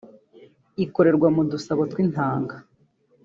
[0.85, 2.55] ikorerwa mu dusabo tw’intanga